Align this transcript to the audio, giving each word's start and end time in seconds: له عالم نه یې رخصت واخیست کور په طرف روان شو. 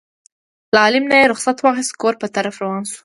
له 0.73 0.77
عالم 0.85 1.03
نه 1.11 1.15
یې 1.21 1.29
رخصت 1.31 1.57
واخیست 1.59 1.93
کور 2.01 2.13
په 2.21 2.27
طرف 2.35 2.55
روان 2.63 2.83
شو. 2.91 2.99